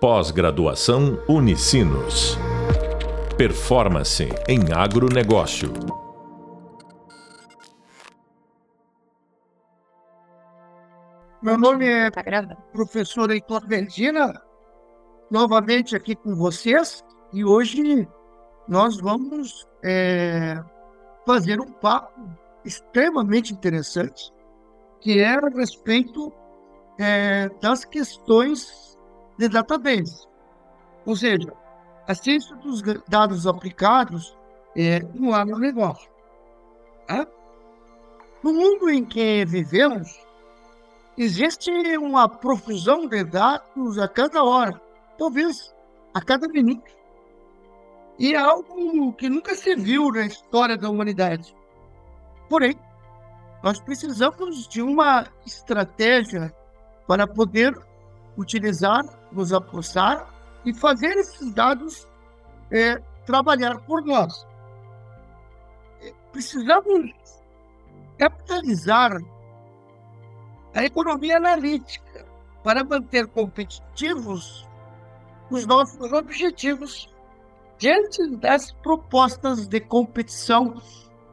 Pós-graduação 0.00 1.20
Unicinos. 1.28 2.38
Performance 3.36 4.28
em 4.48 4.72
agronegócio. 4.72 5.72
Meu 11.42 11.58
nome 11.58 11.88
é 11.88 12.12
tá 12.12 12.22
professor 12.72 13.28
Heitor 13.32 13.66
Verdina, 13.66 14.40
novamente 15.28 15.96
aqui 15.96 16.14
com 16.14 16.32
vocês, 16.36 17.04
e 17.32 17.44
hoje 17.44 18.06
nós 18.68 19.00
vamos 19.00 19.66
é, 19.82 20.62
fazer 21.26 21.60
um 21.60 21.72
papo 21.72 22.20
extremamente 22.64 23.52
interessante, 23.52 24.32
que 25.00 25.18
é 25.18 25.34
a 25.34 25.48
respeito 25.48 26.32
é, 27.00 27.48
das 27.60 27.84
questões 27.84 28.96
de 29.38 29.48
database. 29.48 30.26
Ou 31.06 31.16
seja, 31.16 31.52
a 32.06 32.14
ciência 32.14 32.54
dos 32.56 32.82
dados 33.08 33.46
aplicados 33.46 34.36
é 34.76 35.00
no 35.14 35.32
agronegócio. 35.32 36.10
Tá? 37.06 37.26
No 38.42 38.52
mundo 38.52 38.90
em 38.90 39.04
que 39.04 39.44
vivemos, 39.44 40.08
existe 41.16 41.70
uma 41.98 42.28
profusão 42.28 43.06
de 43.06 43.24
dados 43.24 43.98
a 43.98 44.08
cada 44.08 44.42
hora, 44.44 44.80
talvez 45.16 45.74
a 46.14 46.20
cada 46.20 46.48
minuto. 46.48 46.90
E 48.18 48.34
é 48.34 48.36
algo 48.36 49.12
que 49.12 49.28
nunca 49.28 49.54
se 49.54 49.76
viu 49.76 50.10
na 50.10 50.26
história 50.26 50.76
da 50.76 50.90
humanidade. 50.90 51.54
Porém, 52.48 52.78
nós 53.62 53.80
precisamos 53.80 54.66
de 54.68 54.82
uma 54.82 55.26
estratégia 55.46 56.52
para 57.06 57.26
poder 57.26 57.76
utilizar, 58.38 59.04
nos 59.32 59.52
apostar 59.52 60.32
e 60.64 60.72
fazer 60.72 61.16
esses 61.16 61.52
dados 61.52 62.06
é, 62.70 62.96
trabalhar 63.26 63.80
por 63.80 64.02
nós. 64.04 64.46
Precisamos 66.32 67.12
capitalizar 68.16 69.18
a 70.74 70.84
economia 70.84 71.36
analítica 71.36 72.24
para 72.62 72.84
manter 72.84 73.26
competitivos 73.26 74.66
os 75.50 75.66
nossos 75.66 76.12
objetivos 76.12 77.12
diante 77.78 78.36
das 78.36 78.70
propostas 78.72 79.66
de 79.66 79.80
competição 79.80 80.80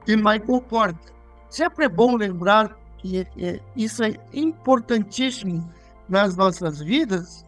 de 0.05 0.15
Michael 0.15 0.61
Porter. 0.61 1.13
Sempre 1.49 1.85
é 1.85 1.89
bom 1.89 2.15
lembrar 2.15 2.77
que 2.97 3.27
é, 3.37 3.59
isso 3.75 4.03
é 4.03 4.15
importantíssimo 4.33 5.69
nas 6.07 6.35
nossas 6.35 6.79
vidas 6.79 7.45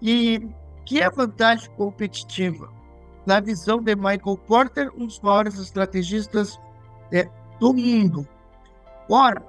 e 0.00 0.46
que 0.84 1.00
é 1.00 1.08
vantagem 1.10 1.70
competitiva. 1.76 2.68
Na 3.26 3.40
visão 3.40 3.80
de 3.82 3.94
Michael 3.96 4.38
Porter, 4.46 4.90
um 4.96 5.06
dos 5.06 5.18
maiores 5.20 5.58
estrategistas 5.58 6.60
é, 7.10 7.28
do 7.58 7.72
mundo. 7.72 8.28
Ora, 9.08 9.42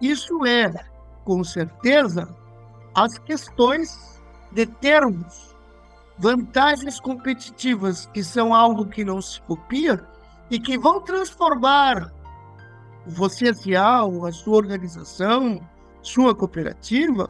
isso 0.00 0.44
é, 0.44 0.72
com 1.24 1.44
certeza, 1.44 2.28
as 2.94 3.18
questões 3.18 4.20
de 4.50 4.66
termos 4.66 5.54
vantagens 6.18 7.00
competitivas, 7.00 8.06
que 8.06 8.22
são 8.22 8.54
algo 8.54 8.86
que 8.86 9.04
não 9.04 9.20
se 9.20 9.40
copia 9.42 10.04
e 10.50 10.58
que 10.58 10.78
vão 10.78 11.00
transformar 11.00 12.12
você, 13.06 13.48
a 13.48 14.32
sua 14.32 14.56
organização, 14.56 15.60
sua 16.00 16.34
cooperativa, 16.34 17.28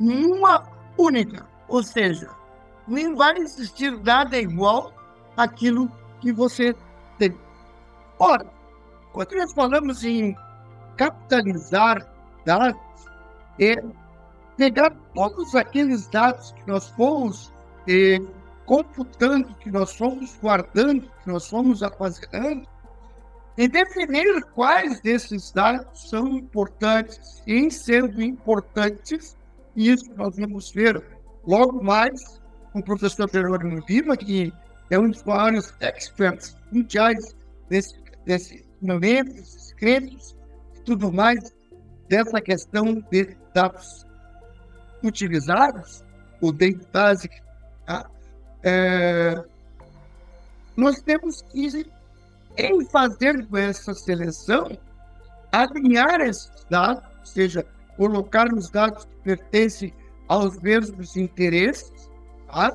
uma 0.00 0.62
única. 0.98 1.46
Ou 1.68 1.82
seja, 1.82 2.30
nem 2.86 3.14
vai 3.14 3.36
existir 3.38 3.90
nada 4.02 4.38
igual 4.38 4.92
àquilo 5.36 5.90
que 6.20 6.32
você 6.32 6.74
tem. 7.18 7.36
Ora, 8.18 8.46
quando 9.12 9.32
nós 9.34 9.52
falamos 9.52 10.04
em 10.04 10.36
capitalizar 10.96 12.06
dados, 12.44 12.80
é 13.60 13.82
pegar 14.56 14.90
todos 15.14 15.54
aqueles 15.54 16.06
dados 16.08 16.52
que 16.52 16.66
nós 16.66 16.88
fomos 16.90 17.52
é, 17.88 18.18
computando, 18.66 19.54
que 19.56 19.70
nós 19.70 19.96
fomos 19.96 20.36
guardando, 20.40 21.02
que 21.02 21.30
nós 21.30 21.48
fomos 21.48 21.82
armazenando, 21.82 22.66
e 23.56 23.68
definir 23.68 24.42
quais 24.54 25.00
desses 25.00 25.52
dados 25.52 26.08
são 26.08 26.28
importantes, 26.28 27.42
e 27.46 27.54
em 27.54 27.70
sendo 27.70 28.22
importantes, 28.22 29.36
e 29.76 29.90
isso 29.90 30.10
nós 30.16 30.36
vamos 30.36 30.70
ver 30.70 31.02
logo 31.46 31.82
mais 31.82 32.40
com 32.72 32.80
o 32.80 32.84
professor 32.84 33.28
Jerônimo 33.30 33.82
Lima, 33.88 34.16
que 34.16 34.52
é 34.90 34.98
um 34.98 35.10
dos 35.10 35.22
maiores 35.24 35.74
experts 35.80 36.56
mundiais 36.70 37.34
desse, 37.68 37.94
desse 38.24 38.66
momento, 38.80 39.32
desses 39.32 39.72
créditos 39.74 40.36
e 40.76 40.80
tudo 40.80 41.12
mais, 41.12 41.54
dessa 42.08 42.40
questão 42.40 43.00
de 43.10 43.36
dados 43.54 44.04
utilizados, 45.02 46.04
o 46.40 46.52
Data 46.52 46.86
Basic. 46.92 47.34
Tá? 47.86 48.10
É, 48.62 49.44
nós 50.76 51.00
temos 51.02 51.42
que, 51.42 51.86
em 52.56 52.84
fazer 52.86 53.46
essa 53.54 53.94
seleção, 53.94 54.76
alinhar 55.52 56.20
esses 56.20 56.66
dados, 56.68 57.04
ou 57.20 57.26
seja, 57.26 57.66
colocar 57.96 58.52
os 58.52 58.70
dados 58.70 59.04
que 59.04 59.16
pertencem 59.22 59.92
aos 60.28 60.58
mesmos 60.60 61.16
interesses, 61.16 62.10
tá? 62.46 62.72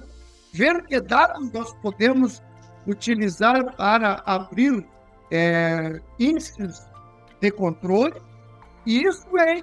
ver 0.54 0.86
que 0.86 1.00
dados 1.00 1.52
nós 1.52 1.74
podemos 1.82 2.42
utilizar 2.88 3.76
para 3.76 4.22
abrir 4.26 4.86
é, 5.32 6.02
índices 6.20 6.88
de 7.40 7.52
controle, 7.52 8.20
e 8.86 9.04
isso 9.04 9.28
é 9.38 9.62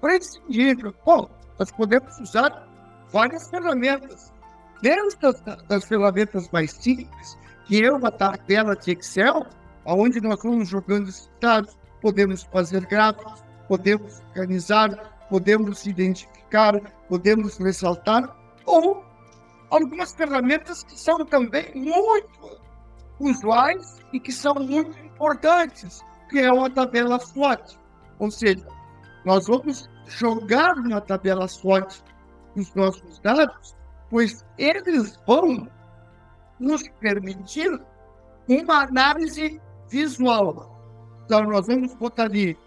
prescindível. 0.00 0.94
Bom, 1.04 1.28
nós 1.58 1.70
podemos 1.70 2.18
usar 2.18 2.68
várias 3.10 3.48
ferramentas, 3.48 4.32
desde 4.80 5.18
das, 5.20 5.40
das 5.68 5.84
ferramentas 5.84 6.48
mais 6.50 6.72
simples, 6.72 7.38
que 7.66 7.84
é 7.84 7.92
uma 7.92 8.10
tabela 8.10 8.74
de 8.76 8.92
Excel, 8.92 9.46
onde 9.84 10.20
nós 10.20 10.42
vamos 10.42 10.68
jogando 10.68 11.08
esses 11.08 11.30
dados, 11.40 11.76
podemos 12.00 12.42
fazer 12.44 12.84
gráficos, 12.86 13.44
podemos 13.72 14.20
organizar, 14.36 14.90
podemos 15.30 15.86
identificar, 15.86 16.78
podemos 17.08 17.56
ressaltar, 17.56 18.36
ou 18.66 19.02
algumas 19.70 20.12
ferramentas 20.12 20.82
que 20.82 21.00
são 21.00 21.24
também 21.24 21.72
muito 21.74 22.60
usuais 23.18 23.98
e 24.12 24.20
que 24.20 24.30
são 24.30 24.56
muito 24.56 24.98
importantes, 24.98 26.02
que 26.28 26.40
é 26.40 26.52
uma 26.52 26.68
tabela 26.68 27.18
SWOT. 27.18 27.78
Ou 28.18 28.30
seja, 28.30 28.66
nós 29.24 29.46
vamos 29.46 29.88
jogar 30.04 30.76
na 30.76 31.00
tabela 31.00 31.48
SWOT 31.48 32.04
os 32.54 32.74
nossos 32.74 33.18
dados, 33.20 33.74
pois 34.10 34.44
eles 34.58 35.18
vão 35.26 35.66
nos 36.60 36.86
permitir 37.00 37.80
uma 38.46 38.82
análise 38.82 39.58
visual. 39.88 40.78
Então, 41.24 41.44
nós 41.44 41.66
vamos 41.66 41.94
botar 41.94 42.24
ali 42.24 42.58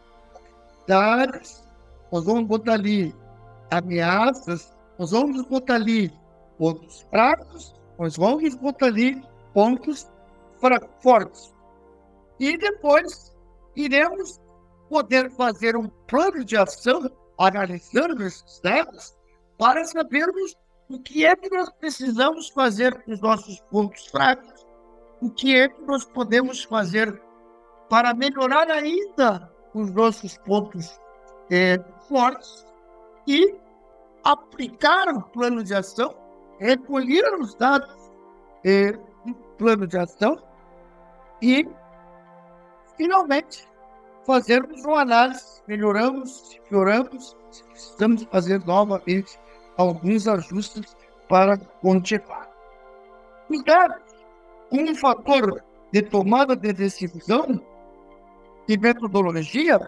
dados, 0.87 1.63
nós 2.11 2.25
vamos 2.25 2.45
botar 2.45 2.73
ali 2.73 3.13
ameaças, 3.71 4.75
nós 4.97 5.11
vamos 5.11 5.45
botar 5.45 5.75
ali 5.75 6.11
pontos 6.57 7.01
fracos, 7.09 7.75
nós 7.99 8.15
vamos 8.15 8.55
botar 8.55 8.87
ali 8.87 9.21
pontos 9.53 10.09
fortes. 11.01 11.53
E 12.39 12.57
depois 12.57 13.35
iremos 13.75 14.39
poder 14.89 15.29
fazer 15.31 15.75
um 15.75 15.87
plano 16.07 16.43
de 16.43 16.57
ação 16.57 17.09
analisando 17.37 18.23
esses 18.23 18.59
dados 18.61 19.15
para 19.57 19.83
sabermos 19.85 20.55
o 20.89 20.99
que 20.99 21.25
é 21.25 21.35
que 21.35 21.49
nós 21.49 21.69
precisamos 21.79 22.49
fazer 22.49 23.03
com 23.03 23.11
os 23.11 23.21
nossos 23.21 23.59
pontos 23.71 24.05
fracos, 24.07 24.65
o 25.21 25.29
que 25.29 25.55
é 25.55 25.67
que 25.67 25.81
nós 25.81 26.05
podemos 26.05 26.63
fazer 26.63 27.21
para 27.89 28.13
melhorar 28.13 28.69
ainda 28.69 29.54
os 29.75 29.91
nossos 29.91 30.37
pontos 30.37 30.99
é, 31.51 31.77
fortes 32.07 32.65
e 33.27 33.53
aplicar 34.23 35.09
o 35.09 35.21
plano 35.21 35.63
de 35.63 35.75
ação, 35.75 36.15
recolher 36.59 37.35
os 37.39 37.53
dados 37.55 37.93
é, 38.63 38.93
do 38.93 39.35
plano 39.57 39.85
de 39.85 39.97
ação 39.97 40.41
e, 41.41 41.67
finalmente, 42.95 43.67
fazermos 44.25 44.83
uma 44.85 45.01
análise, 45.01 45.61
melhoramos, 45.67 46.57
pioramos, 46.69 47.35
precisamos 47.69 48.23
fazer 48.31 48.65
novamente 48.65 49.37
alguns 49.77 50.25
ajustes 50.25 50.95
para 51.27 51.57
continuar. 51.57 52.49
Os 53.49 53.63
dados, 53.63 54.01
como 54.69 54.95
fator 54.95 55.61
de 55.91 56.01
tomada 56.01 56.55
de 56.55 56.71
decisão, 56.71 57.61
de 58.67 58.77
metodologia, 58.77 59.79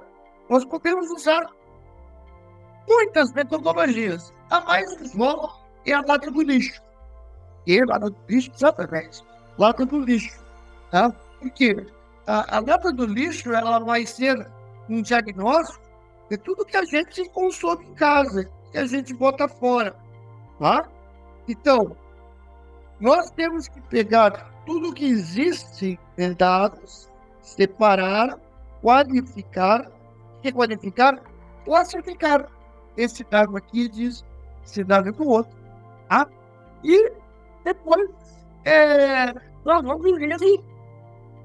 nós 0.49 0.63
podemos 0.65 1.09
usar 1.11 1.49
muitas 2.87 3.31
metodologias. 3.33 4.33
A 4.49 4.61
mais 4.61 5.01
usual 5.01 5.61
é 5.85 5.93
a 5.93 6.01
lata 6.01 6.31
do 6.31 6.41
lixo. 6.41 6.81
E 7.65 7.83
lata 7.83 8.09
do 8.09 8.17
lixo, 8.29 8.51
exatamente. 8.55 9.23
Lata 9.57 9.85
do 9.85 9.99
lixo. 9.99 10.39
Tá? 10.91 11.13
Porque 11.39 11.85
a, 12.25 12.57
a 12.57 12.59
lata 12.59 12.91
do 12.91 13.05
lixo 13.05 13.51
ela 13.53 13.79
vai 13.79 14.05
ser 14.05 14.47
um 14.89 15.01
diagnóstico 15.01 15.85
de 16.29 16.37
tudo 16.37 16.65
que 16.65 16.77
a 16.77 16.85
gente 16.85 17.27
consome 17.29 17.85
em 17.85 17.93
casa, 17.93 18.49
que 18.71 18.77
a 18.77 18.85
gente 18.85 19.13
bota 19.13 19.47
fora. 19.47 19.95
Tá? 20.59 20.87
Então, 21.47 21.95
nós 22.99 23.29
temos 23.31 23.67
que 23.67 23.79
pegar 23.81 24.51
tudo 24.65 24.93
que 24.93 25.05
existe 25.05 25.99
em 26.17 26.33
dados, 26.33 27.09
separar, 27.41 28.37
qualificar, 28.87 29.91
requalificar, 30.41 31.21
classificar. 31.65 32.49
Esse 32.95 33.21
dado 33.25 33.57
aqui 33.57 33.89
diz 33.89 34.23
esse 34.63 34.81
dado 34.81 35.13
com 35.13 35.25
o 35.25 35.29
outro. 35.29 35.57
Tá? 36.07 36.25
E 36.85 37.11
depois 37.65 38.09
é, 38.63 39.33
nós 39.65 39.83
vamos 39.83 40.05
ir 40.07 40.63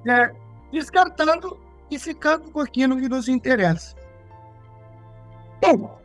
é, 0.09 0.33
descartando 0.71 1.59
e 1.91 1.99
ficando 1.99 2.49
com 2.53 2.61
aquilo 2.61 2.97
que 2.97 3.09
nos 3.09 3.27
interessa. 3.27 3.97
Bom, 5.61 6.01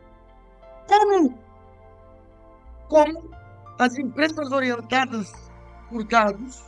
como, 0.88 1.38
como 2.88 3.30
as 3.78 3.96
empresas 3.96 4.50
orientadas 4.50 5.32
por 5.88 6.02
dados 6.02 6.64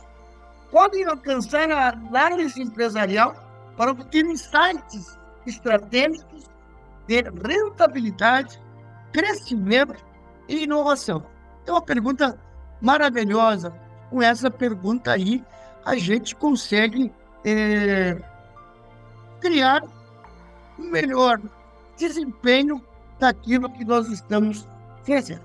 podem 0.71 1.03
alcançar 1.03 1.69
a 1.69 1.89
análise 1.89 2.61
empresarial 2.61 3.35
para 3.77 3.91
obter 3.91 4.25
insights 4.25 5.17
estratégicos 5.45 6.49
de 7.07 7.21
rentabilidade, 7.21 8.61
crescimento 9.11 10.03
e 10.47 10.63
inovação. 10.63 11.25
É 11.65 11.71
uma 11.71 11.81
pergunta 11.81 12.39
maravilhosa. 12.81 13.73
Com 14.09 14.21
essa 14.21 14.51
pergunta 14.51 15.11
aí, 15.11 15.43
a 15.85 15.95
gente 15.95 16.35
consegue 16.35 17.11
é, 17.45 18.21
criar 19.39 19.83
um 20.77 20.89
melhor 20.89 21.39
desempenho 21.97 22.83
daquilo 23.19 23.69
que 23.69 23.85
nós 23.85 24.07
estamos 24.09 24.67
fazendo. 25.05 25.43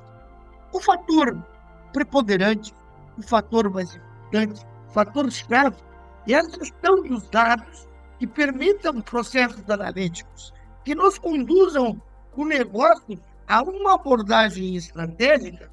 O 0.72 0.80
fator 0.80 1.36
preponderante, 1.92 2.74
o 3.16 3.22
fator 3.22 3.70
mais 3.70 3.94
importante, 3.94 4.66
o 4.88 4.92
fator 4.92 5.30
chave 5.30 5.76
é 6.28 6.34
a 6.34 6.42
gestão 6.42 7.02
dos 7.02 7.28
dados 7.28 7.88
que 8.18 8.26
permitam 8.26 9.00
processos 9.00 9.68
analíticos, 9.68 10.52
que 10.84 10.94
nos 10.94 11.18
conduzam 11.18 12.00
o 12.34 12.44
negócio 12.44 13.18
a 13.48 13.62
uma 13.62 13.94
abordagem 13.94 14.76
estratégica 14.76 15.70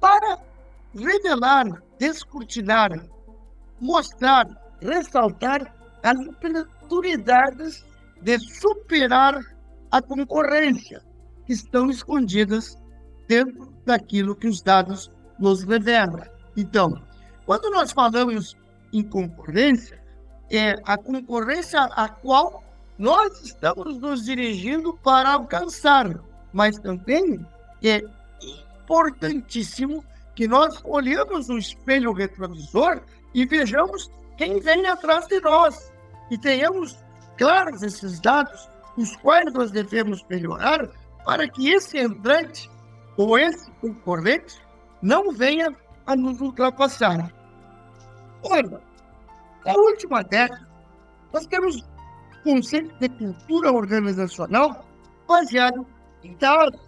para 0.00 0.38
revelar, 0.94 1.82
descortinar, 1.98 2.90
mostrar, 3.80 4.46
ressaltar 4.80 5.74
as 6.02 6.18
oportunidades 6.18 7.84
de 8.22 8.38
superar 8.38 9.40
a 9.90 10.02
concorrência 10.02 11.02
que 11.44 11.52
estão 11.52 11.90
escondidas 11.90 12.76
dentro 13.28 13.72
daquilo 13.84 14.34
que 14.34 14.48
os 14.48 14.62
dados 14.62 15.10
nos 15.38 15.62
revelam. 15.62 16.22
Então, 16.56 17.02
quando 17.44 17.70
nós 17.70 17.92
falamos 17.92 18.56
em 18.92 19.02
concorrência, 19.02 20.00
é 20.50 20.76
a 20.84 20.96
concorrência 20.96 21.80
a 21.82 22.08
qual 22.08 22.62
nós 22.98 23.42
estamos 23.42 23.98
nos 23.98 24.24
dirigindo 24.24 24.94
para 25.02 25.30
alcançar, 25.30 26.18
mas 26.52 26.78
também 26.78 27.44
é 27.82 28.02
importantíssimo 28.42 30.04
que 30.34 30.46
nós 30.46 30.80
olhemos 30.84 31.48
no 31.48 31.58
espelho 31.58 32.12
retrovisor 32.12 33.02
e 33.34 33.44
vejamos 33.44 34.10
quem 34.36 34.60
vem 34.60 34.86
atrás 34.86 35.26
de 35.26 35.40
nós 35.40 35.92
e 36.30 36.38
tenhamos 36.38 36.98
claros 37.36 37.82
esses 37.82 38.20
dados, 38.20 38.68
os 38.96 39.14
quais 39.16 39.52
nós 39.52 39.70
devemos 39.70 40.24
melhorar 40.28 40.88
para 41.24 41.48
que 41.48 41.68
esse 41.70 41.98
entrante 41.98 42.70
ou 43.16 43.38
esse 43.38 43.70
concorrente 43.80 44.60
não 45.02 45.32
venha 45.32 45.74
a 46.06 46.14
nos 46.14 46.40
ultrapassar. 46.40 47.32
Olha, 48.42 48.80
na 49.66 49.74
última 49.74 50.22
década, 50.22 50.66
nós 51.32 51.44
temos 51.46 51.84
conceito 52.44 52.96
de 53.00 53.08
cultura 53.08 53.72
organizacional 53.72 54.86
baseado 55.26 55.84
em 56.22 56.36
dados, 56.36 56.80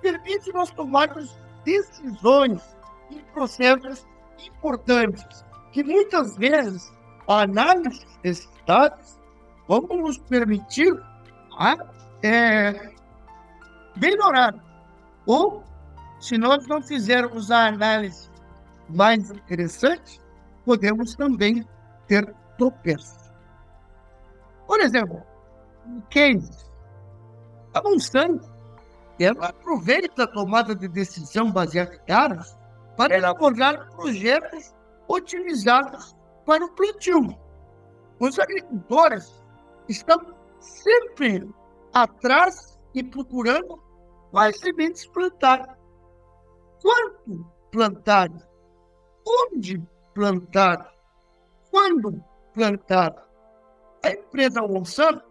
permite 0.00 0.50
nós 0.54 0.70
tomarmos 0.70 1.38
decisões 1.64 2.62
em 3.10 3.20
processos 3.34 4.06
importantes, 4.42 5.44
que 5.72 5.84
muitas 5.84 6.34
vezes 6.36 6.90
a 7.28 7.42
análise 7.42 8.06
desses 8.22 8.48
dados 8.66 9.20
vão 9.68 9.82
nos 9.82 10.16
permitir 10.16 10.98
a, 11.58 11.76
é, 12.22 12.90
melhorar. 13.96 14.54
Ou, 15.26 15.62
se 16.20 16.38
nós 16.38 16.66
não 16.66 16.82
fizermos 16.82 17.50
a 17.50 17.66
análise 17.66 18.30
mais 18.88 19.30
interessante, 19.30 20.18
podemos 20.64 21.14
também 21.14 21.66
ter 22.08 22.34
tropeços. 22.56 23.30
Por 24.66 24.80
exemplo, 24.80 25.22
case. 26.10 26.68
A 27.74 27.82
Monsanto 27.82 28.58
ela 29.20 29.48
aproveita 29.48 30.24
a 30.24 30.26
tomada 30.26 30.74
de 30.74 30.88
decisão 30.88 31.50
baseada 31.50 31.94
em 31.94 32.06
dados 32.06 32.56
para 32.96 33.16
elaborar 33.16 33.90
projetos 33.92 34.74
otimizados 35.08 36.16
para 36.46 36.64
o 36.64 36.72
plantio. 36.74 37.36
Os 38.20 38.38
agricultores 38.38 39.42
estão 39.88 40.20
sempre 40.60 41.48
atrás 41.92 42.78
e 42.94 43.02
procurando 43.02 43.82
quais 44.30 44.58
sementes 44.58 45.06
plantar, 45.06 45.78
quanto 46.80 47.46
plantar, 47.70 48.28
onde 49.26 49.82
plantar, 50.14 50.92
quando 51.70 52.22
plantar. 52.54 53.14
A 54.04 54.10
empresa 54.10 54.62
Monsanto 54.62 55.22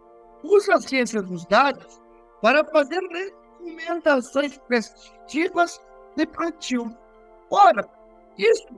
usa 0.42 0.74
a 0.74 0.80
ciência 0.80 1.22
dos 1.22 1.44
dados 1.46 2.00
para 2.40 2.64
fazer 2.64 3.00
recomendações 3.00 4.58
prescritivas 4.58 5.80
de 6.16 6.26
plantio. 6.26 6.94
Ora, 7.50 7.88
isso 8.36 8.68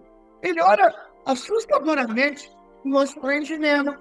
melhora 0.42 0.94
assustadoramente 1.26 2.50
o 2.84 2.88
nosso 2.88 3.20
rendimento. 3.20 3.98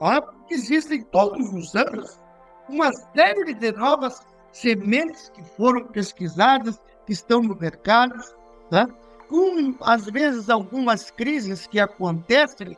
Ah, 0.00 0.22
existem 0.50 1.02
todos 1.04 1.52
os 1.52 1.74
anos 1.74 2.20
uma 2.68 2.92
série 2.92 3.54
de 3.54 3.72
novas 3.72 4.20
sementes 4.52 5.28
que 5.30 5.42
foram 5.56 5.86
pesquisadas, 5.86 6.80
que 7.06 7.12
estão 7.12 7.42
no 7.42 7.56
mercado, 7.56 8.14
né? 8.70 8.86
com 9.28 9.74
às 9.80 10.06
vezes 10.06 10.48
algumas 10.48 11.10
crises 11.10 11.66
que 11.66 11.80
acontecem, 11.80 12.76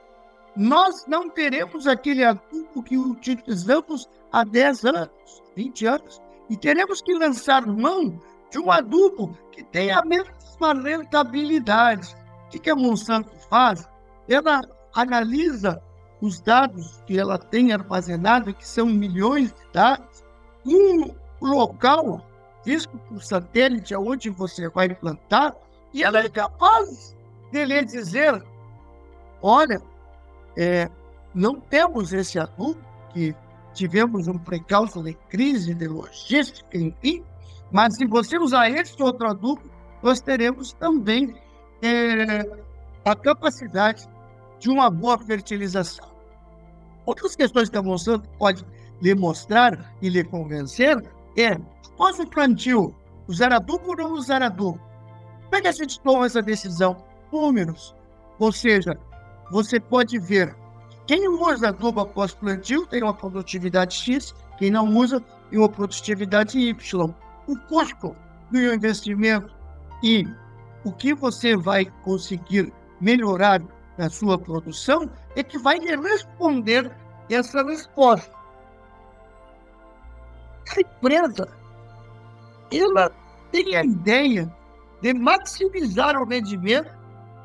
nós 0.56 1.04
não 1.06 1.28
teremos 1.28 1.86
aquele 1.86 2.24
adubo 2.24 2.82
que 2.82 2.96
utilizamos 2.96 4.08
há 4.32 4.42
10 4.44 4.84
anos, 4.86 5.42
20 5.54 5.86
anos, 5.86 6.22
e 6.48 6.56
teremos 6.56 7.02
que 7.02 7.14
lançar 7.14 7.66
mão 7.66 8.20
de 8.50 8.58
um 8.58 8.70
adubo 8.70 9.36
que 9.52 9.62
tenha 9.62 9.98
a 9.98 10.04
mesma 10.04 10.72
rentabilidade. 10.82 12.14
O 12.46 12.48
que, 12.50 12.58
que 12.58 12.70
a 12.70 12.76
Monsanto 12.76 13.30
faz? 13.50 13.88
Ela 14.28 14.62
analisa 14.94 15.82
os 16.20 16.40
dados 16.40 17.02
que 17.06 17.18
ela 17.18 17.38
tem 17.38 17.72
armazenado, 17.72 18.54
que 18.54 18.66
são 18.66 18.86
milhões 18.86 19.52
de 19.52 19.72
dados, 19.72 20.24
um 20.64 21.14
local, 21.40 22.24
visto 22.64 22.96
por 22.96 23.22
satélite, 23.22 23.94
aonde 23.94 24.30
você 24.30 24.68
vai 24.68 24.94
plantar, 24.94 25.54
e 25.92 26.02
ela 26.02 26.20
é 26.20 26.28
capaz 26.28 27.14
de 27.52 27.64
lhe 27.64 27.84
dizer: 27.84 28.42
olha, 29.42 29.80
é, 30.56 30.90
não 31.34 31.60
temos 31.60 32.12
esse 32.12 32.38
adubo, 32.38 32.80
que 33.10 33.34
tivemos 33.74 34.26
um 34.26 34.38
precalço 34.38 35.02
de 35.02 35.14
crise 35.28 35.74
de 35.74 35.86
logística, 35.86 36.76
enfim, 36.76 37.22
mas 37.70 37.96
se 37.96 38.06
você 38.06 38.38
usar 38.38 38.70
esse 38.70 39.00
outro 39.02 39.28
adubo, 39.28 39.62
nós 40.02 40.20
teremos 40.20 40.72
também 40.72 41.34
é, 41.82 42.40
a 43.04 43.14
capacidade 43.14 44.08
de 44.58 44.70
uma 44.70 44.90
boa 44.90 45.18
fertilização. 45.18 46.08
Outras 47.04 47.36
questões 47.36 47.68
que 47.68 47.76
a 47.76 47.82
Monsanto 47.82 48.28
pode 48.38 48.64
lhe 49.00 49.14
mostrar 49.14 49.94
e 50.00 50.08
lhe 50.08 50.24
convencer 50.24 50.96
é, 51.36 51.52
após 51.92 52.18
o 52.18 52.26
plantio, 52.26 52.94
usar 53.28 53.52
adubo 53.52 53.90
ou 53.90 53.96
não 53.96 54.12
usar 54.12 54.42
adubo? 54.42 54.80
Como 55.44 55.56
é 55.56 55.60
que 55.60 55.68
a 55.68 55.72
gente 55.72 56.00
toma 56.00 56.26
essa 56.26 56.42
decisão? 56.42 56.96
Números. 57.32 57.94
Ou 58.38 58.50
seja, 58.50 58.98
você 59.50 59.78
pode 59.80 60.18
ver 60.18 60.54
quem 61.06 61.28
usa 61.28 61.68
adubo 61.68 62.00
após 62.00 62.34
plantio 62.34 62.84
tem 62.86 63.02
uma 63.02 63.14
produtividade 63.14 63.94
X, 63.94 64.34
quem 64.58 64.70
não 64.70 64.88
usa 64.96 65.22
tem 65.50 65.58
uma 65.58 65.68
produtividade 65.68 66.58
Y. 66.58 67.14
O 67.46 67.56
custo 67.68 68.16
do 68.50 68.58
investimento 68.58 69.54
e 70.02 70.26
o 70.84 70.90
que 70.90 71.14
você 71.14 71.56
vai 71.56 71.84
conseguir 72.02 72.72
melhorar 73.00 73.62
na 73.96 74.10
sua 74.10 74.36
produção 74.36 75.08
é 75.36 75.42
que 75.42 75.58
vai 75.58 75.78
responder 75.78 76.90
essa 77.30 77.62
resposta. 77.62 78.34
A 80.76 80.80
empresa, 80.80 81.48
ela 82.72 83.12
tem 83.52 83.76
a 83.76 83.84
ideia 83.84 84.52
de 85.00 85.14
maximizar 85.14 86.20
o 86.20 86.26
rendimento 86.26 86.95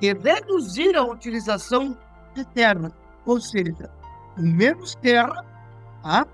e 0.01 0.13
reduzir 0.13 0.96
a 0.96 1.03
utilização 1.03 1.98
de 2.34 2.43
terra. 2.46 2.91
Ou 3.25 3.39
seja, 3.39 3.89
com 4.36 4.41
menos 4.41 4.96
terra, 4.96 5.46
tá? 6.01 6.25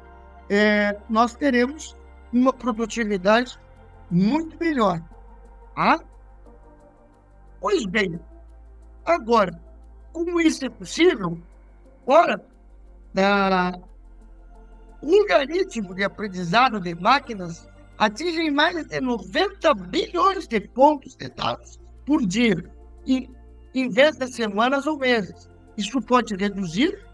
é, 0.50 0.98
nós 1.10 1.36
teremos 1.36 1.96
uma 2.32 2.54
produtividade 2.54 3.60
muito 4.10 4.58
melhor. 4.58 5.02
Tá? 5.76 6.00
Pois 7.60 7.86
bem, 7.86 8.20
agora, 9.06 9.60
como 10.14 10.40
isso 10.40 10.66
é 10.66 10.70
possível? 10.70 11.38
Ora, 12.06 12.44
ah, 13.18 13.74
o 15.02 15.12
logaritmo 15.12 15.94
de 15.94 16.04
aprendizado 16.04 16.80
de 16.80 16.96
máquinas 16.96 17.68
atinge 17.98 18.50
mais 18.52 18.86
de 18.86 19.02
90 19.02 19.74
bilhões 19.74 20.48
de 20.48 20.62
pontos 20.62 21.16
de 21.16 21.30
dados 21.30 21.80
por 22.06 22.26
dia, 22.26 22.64
e, 23.06 23.30
em 23.80 23.90
vez 23.90 24.18
de 24.18 24.28
semanas 24.28 24.88
ou 24.88 24.98
meses. 24.98 25.48
Isso 25.78 26.02
pode 26.02 26.36
reduzir, 26.36 27.06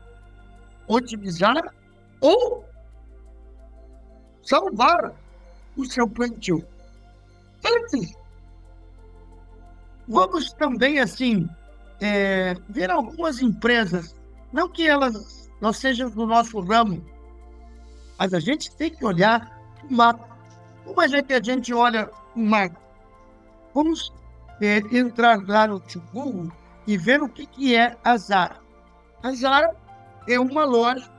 otimizar 0.87 1.73
ou 2.21 2.65
salvar 4.41 5.13
o 5.75 5.85
seu 5.85 6.07
plantio. 6.07 6.65
Antes, 7.65 8.15
vamos 10.07 10.53
também, 10.53 10.99
assim, 10.99 11.49
é, 11.99 12.55
ver 12.69 12.89
algumas 12.89 13.41
empresas, 13.41 14.15
não 14.53 14.69
que 14.69 14.87
elas 14.87 15.49
não 15.59 15.73
sejam 15.73 16.09
do 16.09 16.25
nosso 16.25 16.61
ramo, 16.61 17.03
mas 18.17 18.33
a 18.33 18.39
gente 18.39 18.73
tem 18.77 18.89
que 18.89 19.03
olhar 19.03 19.61
o 19.83 19.93
mapa. 19.93 20.29
Como 20.85 21.01
é 21.01 21.21
que 21.21 21.33
a 21.33 21.43
gente 21.43 21.73
olha 21.73 22.09
o 22.33 22.39
mapa? 22.39 22.81
Vamos 23.73 24.13
é, 24.61 24.77
entrar 24.95 25.41
lá 25.47 25.67
no 25.67 25.81
Google 26.13 26.51
e 26.85 26.97
ver 26.97 27.21
o 27.21 27.29
que, 27.29 27.45
que 27.45 27.75
é 27.75 27.97
a 28.03 28.17
Zara. 28.17 28.57
A 29.21 29.31
Zara 29.31 29.75
é 30.27 30.39
uma 30.39 30.65
loja 30.65 31.09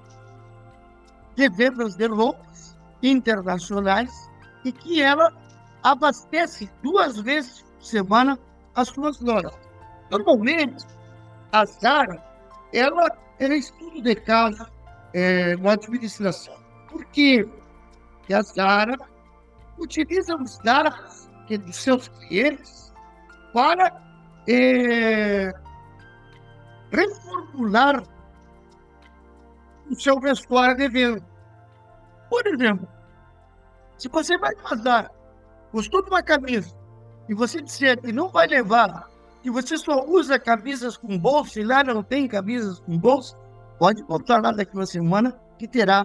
de 1.37 1.49
vendas 1.49 1.97
de 1.97 2.07
roupas 2.07 2.77
internacionais 3.03 4.13
e 4.65 4.73
que 4.73 5.03
ela 5.03 5.33
abastece 5.83 6.71
duas 6.83 7.19
vezes 7.21 7.63
por 7.63 7.85
semana 7.85 8.39
as 8.75 8.89
suas 8.89 9.21
lojas. 9.21 9.55
Normalmente, 10.11 10.85
a 11.53 11.65
Zara, 11.65 12.23
ela 12.73 13.09
é 13.39 13.47
estudo 13.55 14.03
de 14.03 14.15
casa 14.15 14.71
é, 15.13 15.57
na 15.57 15.73
administração. 15.73 16.55
Porque 16.89 17.49
a 18.33 18.43
Zara 18.43 18.97
utiliza 19.79 20.37
os 20.37 20.59
dados 20.59 21.29
dos 21.49 21.77
seus 21.77 22.09
clientes 22.09 22.94
para 23.55 24.03
é, 24.49 25.55
reformular 26.91 28.03
o 29.89 29.95
seu 29.95 30.19
vestuário 30.19 30.77
de 30.77 30.89
venda. 30.89 31.25
Por 32.29 32.45
exemplo, 32.49 32.89
se 33.97 34.09
você 34.09 34.37
vai 34.37 34.53
casar, 34.57 35.09
gostou 35.73 36.03
de 36.03 36.11
uma 36.11 36.23
camisa, 36.23 36.77
e 37.29 37.35
você 37.35 37.63
disser 37.63 38.01
que 38.01 38.13
não 38.13 38.29
vai 38.29 38.49
levar, 38.49 39.09
que 39.41 39.51
você 39.53 39.79
só 39.79 40.05
usa 40.05 40.37
camisas 40.37 40.97
com 40.97 41.17
bolso, 41.17 41.61
e 41.61 41.65
lá 41.65 41.85
não 41.85 42.03
tem 42.03 42.27
camisas 42.27 42.81
com 42.81 42.99
bolso, 42.99 43.39
pode 43.79 44.03
voltar 44.03 44.43
lá 44.43 44.51
daqui 44.51 44.75
uma 44.75 44.85
semana 44.85 45.33
que 45.61 45.69
terá 45.69 46.05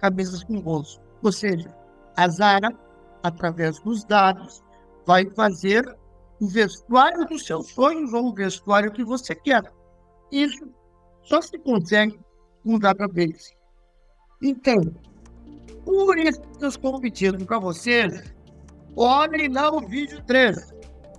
camisas 0.00 0.42
com 0.42 0.60
bolso. 0.60 1.00
Ou 1.22 1.30
seja, 1.30 1.72
a 2.16 2.28
Zara, 2.28 2.72
através 3.22 3.78
dos 3.80 4.04
dados, 4.04 4.64
vai 5.06 5.30
fazer 5.30 5.96
o 6.40 6.46
vestuário 6.46 7.24
dos 7.26 7.44
seus 7.44 7.68
sonhos 7.68 8.12
ou 8.12 8.28
o 8.28 8.34
vestuário 8.34 8.92
que 8.92 9.04
você 9.04 9.34
quer. 9.34 9.72
Isso 10.30 10.68
só 11.22 11.40
se 11.40 11.58
consegue 11.58 12.18
com 12.64 12.78
database. 12.78 13.56
Então, 14.42 14.76
por 15.84 16.16
isso 16.18 16.40
que 16.40 16.64
eu 16.64 16.68
estou 16.68 17.00
pedindo 17.00 17.44
para 17.44 17.58
vocês, 17.58 18.32
olhem 18.96 19.48
lá 19.48 19.70
o 19.70 19.80
vídeo 19.80 20.22
3. 20.26 20.74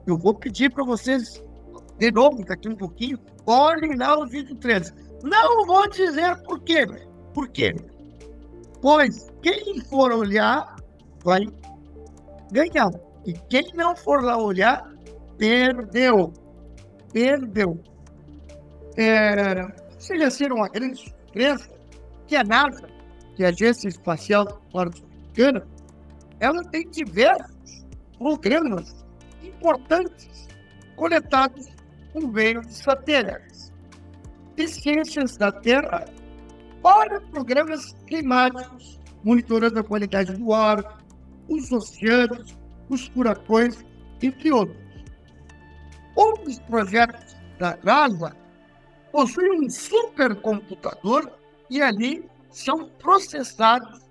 Eu 0.07 0.17
vou 0.17 0.33
pedir 0.33 0.71
para 0.71 0.83
vocês, 0.83 1.43
de 1.97 2.11
novo, 2.11 2.45
daqui 2.45 2.69
um 2.69 2.75
pouquinho, 2.75 3.19
olhem 3.45 3.95
lá 3.95 4.17
o 4.17 4.27
vídeo 4.27 4.55
3. 4.55 4.93
Não 5.23 5.65
vou 5.65 5.89
dizer 5.89 6.37
por 6.43 6.61
quê. 6.61 6.85
Por 7.33 7.49
quê? 7.49 7.75
Pois 8.81 9.29
quem 9.41 9.81
for 9.81 10.11
olhar 10.11 10.75
vai 11.23 11.45
ganhar. 12.51 12.91
E 13.25 13.33
quem 13.49 13.71
não 13.75 13.95
for 13.95 14.23
lá 14.23 14.37
olhar, 14.37 14.89
perdeu. 15.39 16.31
Perdeu. 17.11 17.79
É, 18.95 19.65
seja 19.97 20.29
ser 20.29 20.51
uma 20.51 20.69
grande 20.69 20.99
surpresa 20.99 21.67
que 22.27 22.35
a 22.35 22.43
NASA 22.43 22.99
que 23.39 23.45
a 23.45 23.47
Agência 23.47 23.87
Espacial 23.87 24.61
Norte-Americana, 24.73 25.65
ela 26.41 26.61
tem 26.65 26.85
diversos 26.89 27.87
programas 28.17 29.05
importantes 29.41 30.49
conectados 30.97 31.69
por 32.11 32.29
meio 32.29 32.59
de 32.59 32.73
satélites. 32.73 33.71
De 34.57 34.67
ciências 34.67 35.37
da 35.37 35.53
Terra 35.53 36.03
para 36.83 37.21
programas 37.21 37.93
climáticos, 38.07 38.99
monitorando 39.23 39.79
a 39.79 39.83
qualidade 39.85 40.33
do 40.33 40.53
ar, 40.53 41.01
os 41.47 41.71
oceanos, 41.71 42.57
os 42.89 43.07
furacões, 43.07 43.85
entre 44.21 44.51
outros. 44.51 44.88
Outros 46.15 46.59
projetos 46.59 47.35
da 47.57 47.77
NASA 47.83 48.35
possuem 49.11 49.65
um 49.65 49.69
supercomputador 49.69 51.31
e 51.69 51.81
ali 51.81 52.25
são 52.49 52.89
processados 52.99 54.01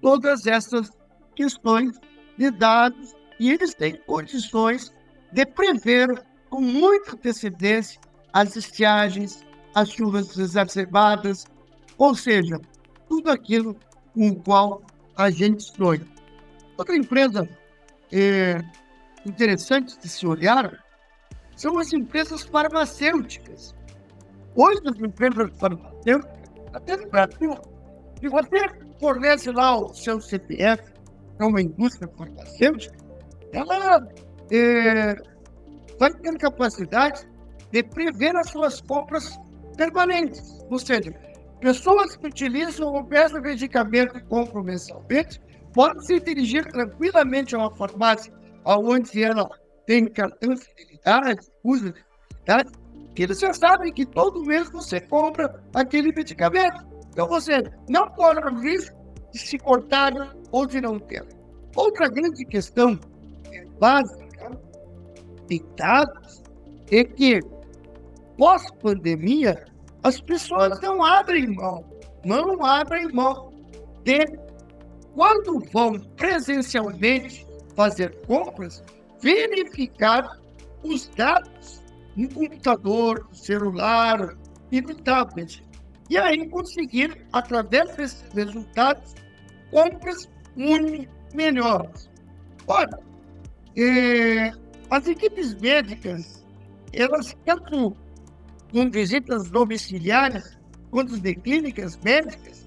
todas 0.00 0.46
essas 0.46 0.90
questões 1.34 1.98
de 2.36 2.50
dados 2.50 3.14
e 3.38 3.50
eles 3.50 3.74
têm 3.74 3.96
condições 4.06 4.92
de 5.32 5.44
prever 5.46 6.24
com 6.50 6.60
muita 6.60 7.12
antecedência 7.12 8.00
as 8.32 8.56
estiagens, 8.56 9.44
as 9.74 9.90
chuvas 9.90 10.36
exacerbadas, 10.36 11.46
ou 11.96 12.14
seja, 12.14 12.60
tudo 13.08 13.30
aquilo 13.30 13.76
com 14.14 14.28
o 14.28 14.36
qual 14.36 14.82
a 15.16 15.30
gente 15.30 15.62
sonha. 15.62 16.06
Outra 16.76 16.96
empresa 16.96 17.48
é, 18.12 18.62
interessante 19.26 19.98
de 19.98 20.08
se 20.08 20.26
olhar 20.26 20.84
são 21.58 21.76
as 21.76 21.92
empresas 21.92 22.42
farmacêuticas. 22.44 23.74
Hoje, 24.54 24.80
as 24.86 24.96
empresas 25.00 25.50
farmacêuticas, 25.58 26.38
até 26.72 26.96
no 26.96 27.10
Brasil, 27.10 27.54
se 28.20 28.28
você 28.28 28.58
fornece 29.00 29.50
lá 29.50 29.76
o 29.76 29.92
seu 29.92 30.20
CPF 30.20 30.82
para 31.36 31.46
uma 31.48 31.60
indústria 31.60 32.08
farmacêutica, 32.16 32.96
ela 33.52 34.08
é, 34.52 35.16
vai 35.98 36.12
ter 36.14 36.38
capacidade 36.38 37.28
de 37.72 37.82
prever 37.82 38.36
as 38.36 38.50
suas 38.50 38.80
compras 38.80 39.36
permanentes. 39.76 40.64
Ou 40.70 40.78
seja, 40.78 41.12
pessoas 41.60 42.16
que 42.16 42.28
utilizam 42.28 42.92
o 42.92 43.02
mesmo 43.02 43.40
medicamento 43.40 44.16
e 44.16 44.22
compram 44.22 44.62
mensalmente 44.62 45.40
podem 45.74 46.00
se 46.02 46.20
dirigir 46.20 46.66
tranquilamente 46.66 47.56
a 47.56 47.58
uma 47.58 47.76
farmácia 47.76 48.32
onde 48.64 49.22
ela 49.22 49.48
tem 49.88 50.04
cartão 50.04 50.52
de 50.52 50.60
fidelidade, 50.60 51.48
usa 51.64 51.92
de 51.92 52.04
fidelidade, 52.28 52.78
que 53.14 53.22
eles 53.22 53.40
já 53.40 53.54
sabem 53.54 53.90
que 53.90 54.04
todo 54.04 54.44
mês 54.44 54.70
você 54.70 55.00
compra 55.00 55.64
aquele 55.74 56.12
medicamento. 56.12 56.86
Então 57.10 57.26
você 57.26 57.64
não 57.88 58.06
corre 58.10 58.38
o 58.38 58.60
risco 58.60 58.94
de 59.32 59.38
se 59.38 59.58
cortar 59.58 60.12
ou 60.52 60.66
de 60.66 60.82
não 60.82 60.98
ter. 60.98 61.26
Outra 61.74 62.06
grande 62.06 62.44
questão 62.44 63.00
básica 63.80 64.60
de 65.46 65.64
dados 65.74 66.42
é 66.92 67.02
que 67.04 67.40
pós-pandemia 68.36 69.64
as 70.02 70.20
pessoas 70.20 70.78
não 70.82 71.02
abrem 71.02 71.46
mão, 71.48 71.82
não 72.26 72.62
abrem 72.62 73.10
mão 73.10 73.54
de 74.04 74.18
quando 75.14 75.60
vão 75.72 75.98
presencialmente 76.14 77.46
fazer 77.74 78.14
compras, 78.26 78.84
verificar 79.20 80.38
os 80.82 81.08
dados 81.08 81.82
no 82.16 82.28
computador, 82.28 83.26
no 83.28 83.34
celular 83.34 84.36
e 84.70 84.80
no 84.80 84.94
tablet 84.94 85.62
e 86.10 86.16
aí 86.16 86.48
conseguir, 86.48 87.26
através 87.32 87.94
desses 87.96 88.24
resultados, 88.32 89.14
compras 89.70 90.28
muito 90.56 91.08
melhores. 91.34 92.10
Ora, 92.66 92.98
é, 93.76 94.50
As 94.90 95.06
equipes 95.06 95.54
médicas, 95.56 96.46
elas 96.94 97.36
tanto 97.44 97.94
com 98.72 98.90
visitas 98.90 99.50
domiciliares 99.50 100.58
quanto 100.90 101.20
de 101.20 101.34
clínicas 101.34 101.98
médicas, 101.98 102.66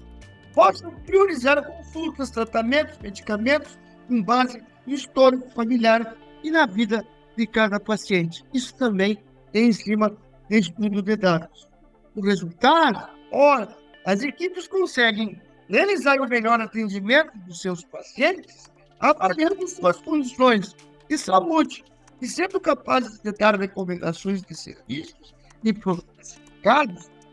possam 0.54 0.92
priorizar 1.04 1.64
consultas, 1.66 2.30
tratamentos, 2.30 2.96
medicamentos 3.00 3.76
com 4.06 4.22
base 4.22 4.62
no 4.86 4.94
histórico 4.94 5.48
familiar 5.50 6.16
e 6.42 6.50
na 6.50 6.66
vida 6.66 7.06
de 7.36 7.46
cada 7.46 7.80
paciente. 7.80 8.44
Isso 8.52 8.74
também 8.74 9.18
é 9.54 9.60
em 9.60 9.72
cima 9.72 10.16
de 10.48 10.58
estudo 10.58 11.02
de 11.02 11.16
dados. 11.16 11.68
O 12.14 12.20
resultado, 12.20 13.08
ora, 13.30 13.76
as 14.04 14.22
equipes 14.22 14.66
conseguem 14.66 15.40
realizar 15.68 16.20
o 16.20 16.28
melhor 16.28 16.60
atendimento 16.60 17.32
dos 17.46 17.60
seus 17.60 17.84
pacientes, 17.84 18.70
avaliando 19.00 19.66
suas 19.66 20.00
condições 20.02 20.76
de 21.08 21.16
saúde 21.16 21.84
e 22.20 22.26
sendo 22.26 22.60
capazes 22.60 23.20
de 23.20 23.32
dar 23.32 23.58
recomendações 23.58 24.42
de 24.42 24.54
serviços 24.54 25.34
e 25.64 25.72
produtos 25.72 26.40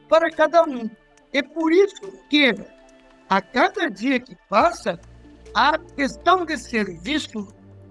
para 0.07 0.31
cada 0.31 0.63
um. 0.63 0.89
É 1.31 1.41
por 1.43 1.71
isso 1.71 2.11
que, 2.29 2.55
a 3.29 3.41
cada 3.41 3.89
dia 3.89 4.19
que 4.19 4.35
passa, 4.49 4.99
a 5.53 5.77
questão 5.77 6.45
de 6.45 6.57
serviço 6.57 7.47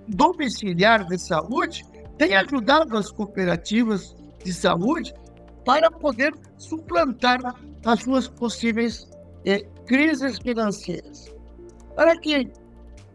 domiciliar 0.09 1.07
de 1.07 1.19
saúde 1.19 1.85
tem 2.17 2.35
ajudado 2.35 2.97
as 2.97 3.13
cooperativas 3.13 4.17
de 4.45 4.53
saúde 4.53 5.15
para 5.65 5.91
poder 5.91 6.35
suplantar 6.57 7.39
as 7.85 8.03
suas 8.03 8.29
possíveis 8.29 9.09
é, 9.45 9.61
crises 9.87 10.39
financeiras. 10.39 11.33
Para 11.95 12.19
que 12.19 12.51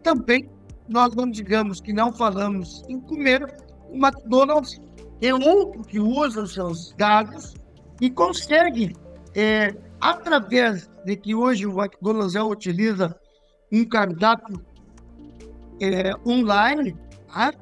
também 0.02 0.48
nós 0.88 1.14
não 1.14 1.28
digamos 1.28 1.80
que 1.80 1.92
não 1.92 2.12
falamos 2.12 2.82
em 2.88 3.00
comer, 3.00 3.42
o 3.90 3.96
McDonald's 3.96 4.80
é 5.20 5.34
outro 5.34 5.82
que 5.82 5.98
usa 5.98 6.42
os 6.42 6.54
seus 6.54 6.92
dados 6.96 7.54
e 8.00 8.10
consegue, 8.10 8.94
é, 9.34 9.74
através 10.00 10.88
de 11.04 11.16
que 11.16 11.34
hoje 11.34 11.66
o 11.66 11.80
McDonald's 11.80 12.34
utiliza 12.34 13.18
um 13.72 13.84
cardápio 13.84 14.64
é, 15.80 16.12
online, 16.26 16.96
tá? 17.28 17.52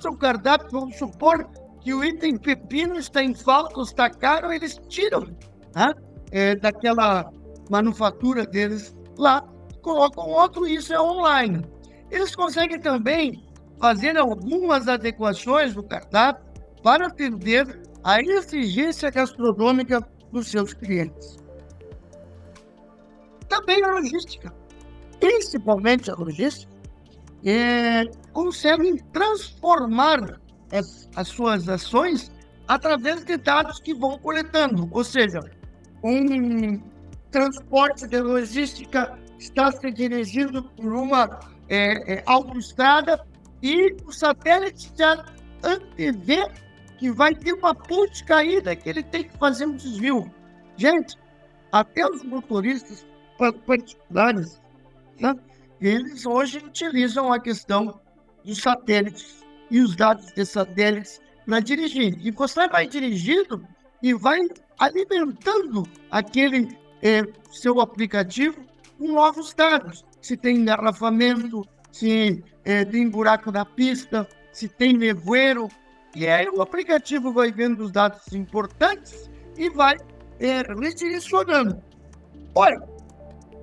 seu 0.00 0.16
cardápio, 0.16 0.68
vamos 0.70 0.96
supor 0.96 1.48
que 1.80 1.94
o 1.94 2.04
item 2.04 2.36
pepino 2.36 2.96
está 2.96 3.22
em 3.22 3.34
falta, 3.34 3.80
está 3.80 4.10
caro, 4.10 4.52
eles 4.52 4.80
tiram 4.88 5.26
tá? 5.72 5.94
é, 6.30 6.56
daquela 6.56 7.30
manufatura 7.70 8.44
deles 8.46 8.96
lá, 9.16 9.42
colocam 9.82 10.28
outro, 10.28 10.66
isso 10.66 10.92
é 10.92 11.00
online. 11.00 11.64
Eles 12.10 12.34
conseguem 12.34 12.80
também 12.80 13.44
fazer 13.78 14.16
algumas 14.16 14.88
adequações 14.88 15.74
no 15.74 15.82
cardápio 15.82 16.44
para 16.82 17.06
atender 17.06 17.82
a 18.02 18.20
exigência 18.20 19.10
gastronômica 19.10 20.00
dos 20.32 20.48
seus 20.48 20.72
clientes. 20.72 21.36
Também 23.48 23.82
a 23.82 23.92
logística, 23.92 24.52
principalmente 25.18 26.10
a 26.10 26.14
logística, 26.14 26.67
é, 27.44 28.04
conseguem 28.32 28.96
transformar 29.12 30.40
as, 30.72 31.08
as 31.14 31.28
suas 31.28 31.68
ações 31.68 32.30
através 32.66 33.24
de 33.24 33.36
dados 33.36 33.80
que 33.80 33.94
vão 33.94 34.18
coletando. 34.18 34.88
Ou 34.90 35.04
seja, 35.04 35.40
um 36.02 36.80
transporte 37.30 38.06
de 38.06 38.20
logística 38.20 39.18
está 39.38 39.70
se 39.72 39.90
dirigindo 39.90 40.62
por 40.62 40.92
uma 40.92 41.40
é, 41.68 42.14
é, 42.14 42.22
autoestrada 42.26 43.24
e 43.62 43.94
o 44.04 44.12
satélite 44.12 44.92
já 44.96 45.24
antevê 45.62 46.46
que 46.98 47.10
vai 47.10 47.34
ter 47.34 47.52
uma 47.52 47.74
ponte 47.74 48.24
caída 48.24 48.74
que 48.74 48.88
ele 48.88 49.02
tem 49.02 49.24
que 49.24 49.36
fazer 49.38 49.66
um 49.66 49.76
desvio. 49.76 50.30
Gente, 50.76 51.16
até 51.72 52.08
os 52.08 52.22
motoristas 52.22 53.06
particulares, 53.66 54.60
né, 55.20 55.34
eles 55.80 56.26
hoje 56.26 56.58
utilizam 56.58 57.32
a 57.32 57.38
questão 57.38 58.00
dos 58.44 58.58
satélites 58.58 59.44
e 59.70 59.80
os 59.80 59.94
dados 59.94 60.32
de 60.32 60.44
satélites 60.44 61.20
para 61.46 61.60
dirigir. 61.60 62.18
E 62.20 62.30
você 62.30 62.68
vai 62.68 62.86
dirigindo 62.86 63.64
e 64.02 64.14
vai 64.14 64.40
alimentando 64.78 65.84
aquele 66.10 66.68
é, 67.02 67.22
seu 67.50 67.80
aplicativo 67.80 68.64
com 68.98 69.08
novos 69.08 69.54
dados. 69.54 70.04
Se 70.20 70.36
tem 70.36 70.56
engarrafamento, 70.56 71.66
se 71.92 72.42
é, 72.64 72.84
tem 72.84 73.08
buraco 73.08 73.50
na 73.50 73.64
pista, 73.64 74.28
se 74.52 74.68
tem 74.68 74.92
nevoeiro. 74.92 75.68
E 76.14 76.26
aí 76.26 76.48
o 76.48 76.60
aplicativo 76.60 77.32
vai 77.32 77.52
vendo 77.52 77.84
os 77.84 77.92
dados 77.92 78.32
importantes 78.32 79.30
e 79.56 79.70
vai 79.70 79.96
é, 80.40 80.62
redirecionando. 80.62 81.82
Olha, 82.54 82.80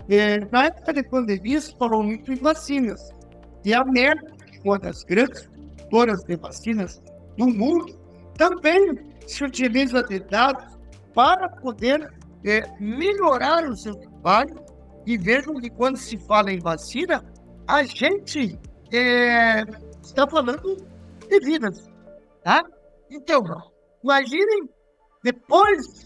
é, 0.09 0.39
na 0.51 0.65
época 0.65 0.93
da 0.93 1.03
pandemia 1.03 1.59
se 1.59 1.75
falou 1.77 2.03
muito 2.03 2.31
em 2.31 2.35
vacinas. 2.35 3.09
E 3.63 3.73
a 3.73 3.83
Merck, 3.83 4.23
uma 4.63 4.77
das 4.77 5.03
grandes 5.03 5.47
produtoras 5.47 6.23
de 6.23 6.35
vacinas 6.35 7.01
do 7.37 7.47
mundo, 7.47 7.97
também 8.37 8.97
se 9.25 9.43
utiliza 9.43 10.03
de 10.03 10.19
dados 10.19 10.77
para 11.13 11.49
poder 11.49 12.13
é, 12.45 12.61
melhorar 12.79 13.67
o 13.67 13.75
seu 13.75 13.95
trabalho. 13.95 14.63
E 15.05 15.17
vejam 15.17 15.55
que 15.55 15.69
quando 15.69 15.97
se 15.97 16.17
fala 16.17 16.51
em 16.51 16.59
vacina, 16.59 17.23
a 17.67 17.83
gente 17.83 18.59
é, 18.91 19.63
está 20.03 20.27
falando 20.27 20.77
de 21.27 21.39
vidas. 21.39 21.89
Tá? 22.43 22.63
Então, 23.09 23.43
imaginem, 24.03 24.69
depois 25.23 26.05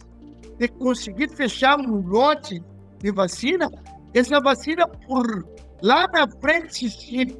de 0.57 0.67
conseguir 0.67 1.29
fechar 1.29 1.79
um 1.79 2.05
lote 2.07 2.62
de 2.99 3.12
vacina, 3.12 3.69
essa 4.13 4.39
vacina 4.39 4.88
por 4.88 5.45
lá 5.81 6.07
na 6.07 6.27
frente 6.39 6.89
se 6.89 7.38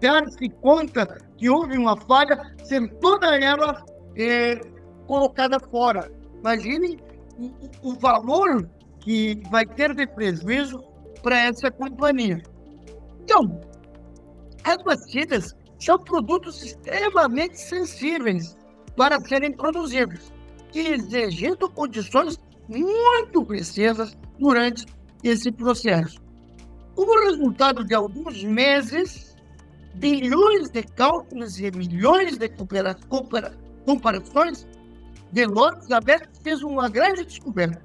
dar-se 0.00 0.48
conta 0.60 1.06
que 1.36 1.48
houve 1.50 1.76
uma 1.76 1.96
falha, 2.02 2.54
ser 2.64 2.88
toda 3.00 3.36
ela 3.36 3.84
é, 4.16 4.60
colocada 5.06 5.58
fora. 5.70 6.10
Imagine 6.40 6.98
o, 7.38 7.90
o 7.90 7.94
valor 7.98 8.68
que 9.00 9.42
vai 9.50 9.66
ter 9.66 9.94
de 9.94 10.06
prejuízo 10.06 10.82
para 11.22 11.38
essa 11.38 11.70
companhia. 11.70 12.42
Então, 13.22 13.60
as 14.64 14.82
vacinas 14.84 15.54
são 15.78 15.98
produtos 15.98 16.62
extremamente 16.62 17.58
sensíveis 17.60 18.56
para 18.96 19.20
serem 19.20 19.52
produzidos 19.52 20.32
exigindo 20.78 21.70
condições 21.70 22.38
muito 22.68 23.44
precisas 23.44 24.16
durante 24.38 24.86
esse 25.22 25.50
processo. 25.50 26.20
Como 26.94 27.24
resultado 27.24 27.84
de 27.84 27.94
alguns 27.94 28.42
meses, 28.42 29.36
bilhões 29.94 30.70
de 30.70 30.82
cálculos 30.82 31.60
e 31.60 31.70
milhões 31.70 32.38
de 32.38 32.48
compara 32.48 32.94
compara 33.08 33.56
comparações, 33.84 34.66
Deloitte 35.32 35.92
Aberto 35.92 36.40
fez 36.42 36.62
uma 36.62 36.88
grande 36.88 37.24
descoberta. 37.24 37.82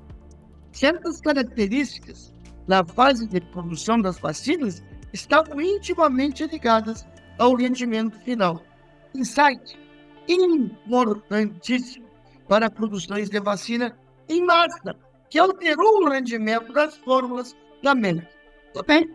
Certas 0.71 1.19
características 1.21 2.33
na 2.67 2.83
fase 2.85 3.27
de 3.27 3.41
produção 3.41 3.99
das 3.99 4.17
vacinas 4.19 4.81
estavam 5.11 5.59
intimamente 5.61 6.45
ligadas 6.47 7.05
ao 7.37 7.55
rendimento 7.55 8.17
final. 8.21 8.61
Insight 9.13 9.77
importantíssimo 10.27 12.05
para 12.47 12.69
produções 12.69 13.29
de 13.29 13.39
vacina 13.39 13.97
em 14.29 14.45
massa, 14.45 14.95
que 15.29 15.39
alterou 15.39 16.03
o 16.03 16.09
rendimento 16.09 16.71
das 16.73 16.97
fórmulas 16.97 17.55
da 17.81 17.95
MENA. 17.95 18.27
Também, 18.73 19.13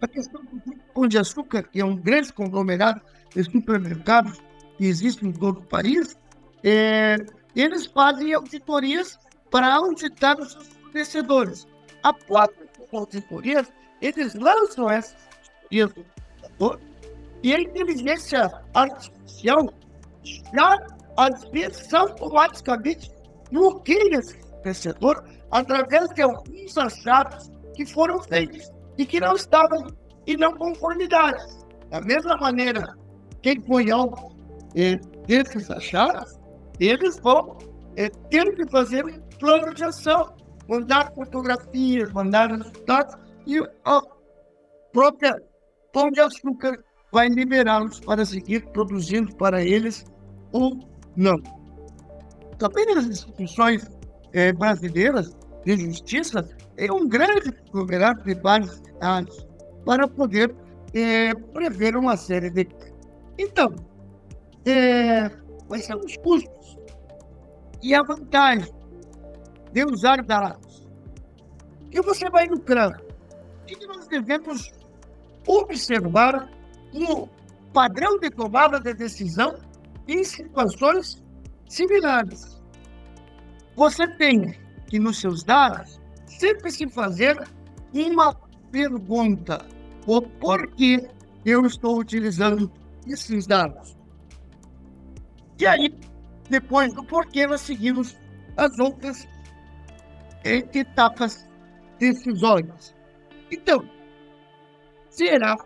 a 0.00 0.08
questão 0.08 0.42
do 0.44 0.76
Pão 0.94 1.06
de 1.06 1.18
Açúcar, 1.18 1.62
que 1.62 1.80
é 1.80 1.84
um 1.84 1.96
grande 1.96 2.32
conglomerado 2.32 3.00
de 3.34 3.44
supermercados 3.44 4.40
que 4.76 4.86
existe 4.86 5.26
em 5.26 5.32
todo 5.32 5.60
o 5.60 5.66
país, 5.66 6.16
é, 6.64 7.16
eles 7.54 7.86
fazem 7.86 8.32
auditorias 8.34 9.18
para 9.50 9.74
auditar 9.74 10.38
os 10.38 10.52
seus 10.52 10.68
fornecedores. 10.68 11.66
Após 12.02 12.48
as 12.80 12.94
auditorias, 12.94 13.72
eles 14.00 14.34
lançam 14.34 14.88
essas 14.88 15.16
auditorias 15.70 15.92
do 15.92 16.04
computador 16.04 16.80
e 17.42 17.54
a 17.54 17.60
inteligência 17.60 18.50
artificial 18.74 19.72
já, 20.54 20.86
às 21.16 21.44
vezes, 21.50 21.92
automaticamente 21.92 23.10
bloqueia 23.50 24.18
esse 24.18 24.38
fornecedor 24.38 25.24
através 25.50 26.08
de 26.10 26.22
alguns 26.22 26.76
achados 26.76 27.50
que 27.74 27.84
foram 27.86 28.20
feitos 28.22 28.70
e 28.98 29.06
que 29.06 29.20
não 29.20 29.34
estavam 29.34 29.86
em 30.26 30.36
não 30.36 30.56
conformidade. 30.56 31.42
Da 31.88 32.00
mesma 32.00 32.36
maneira, 32.36 32.94
quem 33.42 33.60
põe 33.60 33.90
algo 33.90 34.34
é, 34.76 34.96
desses 35.26 35.70
achados, 35.70 36.38
eles 36.78 37.18
vão 37.20 37.58
é, 37.96 38.08
ter 38.30 38.54
que 38.54 38.68
fazer 38.70 39.04
um 39.04 39.20
plano 39.38 39.74
de 39.74 39.84
ação, 39.84 40.34
mandar 40.68 41.12
fotografias, 41.14 42.12
mandar 42.12 42.50
resultados, 42.50 43.16
e 43.46 43.58
a 43.84 44.00
própria 44.92 45.34
Pão 45.92 46.10
de 46.10 46.20
Açúcar 46.20 46.84
vai 47.12 47.28
liberá-los 47.28 47.98
para 48.00 48.24
seguir 48.24 48.64
produzindo 48.72 49.34
para 49.36 49.62
eles 49.62 50.04
ou 50.52 50.78
não. 51.16 51.59
Também 52.60 52.94
nas 52.94 53.06
instituições 53.06 53.90
eh, 54.34 54.52
brasileiras 54.52 55.34
de 55.64 55.78
justiça, 55.78 56.46
é 56.76 56.92
um 56.92 57.08
grande 57.08 57.52
conglomerado 57.52 58.22
de 58.22 58.34
vários 58.34 58.72
estados 58.72 59.46
para 59.86 60.06
poder 60.06 60.54
eh, 60.92 61.34
prever 61.54 61.96
uma 61.96 62.18
série 62.18 62.50
de. 62.50 62.68
Então, 63.38 63.74
é, 64.66 65.30
quais 65.66 65.86
são 65.86 65.98
os 66.00 66.14
custos 66.18 66.76
e 67.82 67.94
a 67.94 68.02
vantagem 68.02 68.70
de 69.72 69.84
usar 69.86 70.22
dados? 70.22 70.86
E 71.90 71.98
você 72.02 72.28
vai 72.28 72.46
lucrar. 72.46 73.00
O 73.62 73.64
que 73.64 73.86
nós 73.86 74.06
devemos 74.06 74.70
observar 75.46 76.50
no 76.92 77.26
padrão 77.72 78.18
de 78.18 78.28
tomada 78.28 78.78
de 78.78 78.92
decisão 78.92 79.54
em 80.06 80.22
situações 80.24 81.24
similares. 81.70 82.60
Você 83.76 84.06
tem 84.16 84.54
que, 84.88 84.98
nos 84.98 85.20
seus 85.20 85.42
dados, 85.42 86.00
sempre 86.26 86.70
se 86.70 86.86
fazer 86.88 87.48
uma 87.94 88.34
pergunta: 88.70 89.64
o 90.06 90.20
porquê 90.20 91.08
eu 91.46 91.64
estou 91.64 91.98
utilizando 91.98 92.70
esses 93.06 93.46
dados? 93.46 93.96
E 95.58 95.66
aí, 95.66 95.94
depois 96.50 96.92
do 96.92 97.04
porquê, 97.04 97.46
nós 97.46 97.62
seguimos 97.62 98.16
as 98.56 98.78
outras 98.78 99.26
etapas 100.44 101.48
decisórias. 101.98 102.94
Então, 103.50 103.88
será 105.10 105.56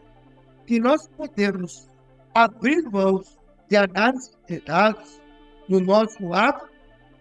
que 0.67 0.81
nós 0.81 1.09
podemos 1.17 1.89
abrir 2.35 2.83
mãos 2.91 3.39
de 3.69 3.77
análise 3.77 4.33
de 4.49 4.61
dados 4.61 5.24
no 5.69 5.81
nosso 5.81 6.27
lado? 6.27 6.69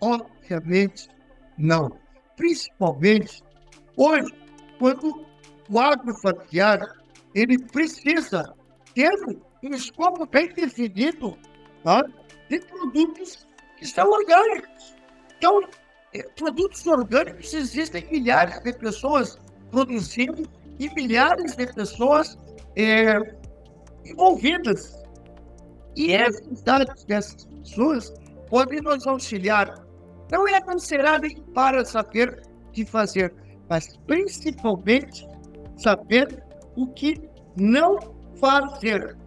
Obviamente 0.01 1.09
não. 1.57 1.91
Principalmente 2.35 3.43
hoje, 3.95 4.33
quando 4.79 5.25
o 5.69 5.79
agrofamiliar 5.79 6.79
ele 7.33 7.57
precisa 7.57 8.53
ter 8.93 9.11
um 9.63 9.69
escopo 9.73 10.25
bem 10.25 10.53
definido 10.53 11.37
tá? 11.83 12.03
de 12.49 12.59
produtos 12.59 13.47
que 13.77 13.87
são 13.87 14.09
orgânicos. 14.09 14.95
Então, 15.37 15.61
eh, 16.13 16.23
produtos 16.35 16.85
orgânicos 16.85 17.53
existem 17.53 18.05
milhares 18.11 18.59
de 18.61 18.73
pessoas 18.73 19.39
produzindo 19.71 20.47
e 20.79 20.89
milhares 20.93 21.55
de 21.55 21.73
pessoas 21.73 22.37
é, 22.75 23.17
envolvidas. 24.05 25.01
E 25.95 26.11
esses 26.11 26.61
dados 26.61 27.03
dessas 27.05 27.45
pessoas 27.45 28.13
podem 28.53 28.81
nos 28.81 29.07
auxiliar. 29.07 29.73
Não 30.31 30.47
é 30.47 30.61
considerado 30.61 31.27
para 31.55 31.83
saber 31.83 32.39
o 32.67 32.71
que 32.71 32.85
fazer, 32.85 33.33
mas 33.67 33.97
principalmente 34.05 35.27
saber 35.75 36.43
o 36.75 36.85
que 36.85 37.19
não 37.57 37.97
fazer. 38.39 39.17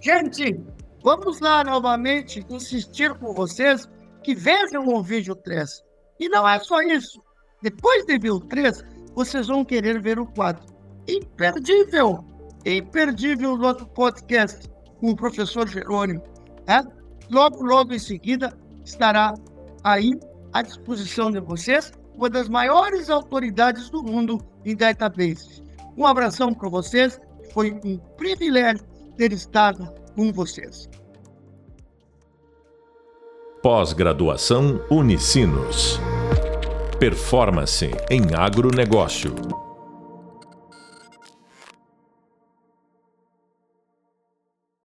Gente, 0.00 0.60
vamos 1.04 1.38
lá 1.38 1.62
novamente 1.62 2.44
insistir 2.50 3.16
com 3.20 3.32
vocês 3.32 3.88
que 4.24 4.34
vejam 4.34 4.88
o 4.88 5.00
vídeo 5.04 5.36
3. 5.36 5.70
E 6.18 6.28
não 6.28 6.48
é 6.48 6.58
só 6.58 6.82
isso. 6.82 7.22
Depois 7.62 8.04
de 8.06 8.18
ver 8.18 8.32
o 8.32 8.40
3, 8.40 8.82
vocês 9.14 9.46
vão 9.46 9.64
querer 9.64 10.02
ver 10.02 10.18
o 10.18 10.26
4. 10.26 10.66
Imperdível! 11.06 12.24
imperdível 12.66 13.52
o 13.52 13.58
nosso 13.58 13.86
podcast 13.88 14.68
com 14.98 15.10
o 15.10 15.16
professor 15.16 15.68
Jerônimo. 15.68 16.24
Né? 16.66 16.82
Logo, 17.30 17.62
logo 17.62 17.92
em 17.92 17.98
seguida, 17.98 18.56
estará 18.84 19.34
aí 19.82 20.12
à 20.52 20.62
disposição 20.62 21.30
de 21.30 21.40
vocês, 21.40 21.92
uma 22.14 22.30
das 22.30 22.48
maiores 22.48 23.10
autoridades 23.10 23.90
do 23.90 24.02
mundo 24.02 24.38
em 24.64 24.76
database. 24.76 25.62
Um 25.96 26.06
abração 26.06 26.52
para 26.52 26.68
vocês, 26.68 27.20
foi 27.52 27.72
um 27.84 27.98
privilégio 28.16 28.84
ter 29.16 29.32
estado 29.32 29.88
com 30.14 30.32
vocês. 30.32 30.88
Pós-graduação 33.62 34.84
Unicinos. 34.90 35.98
Performance 36.98 37.90
em 38.10 38.34
agronegócio. 38.34 39.63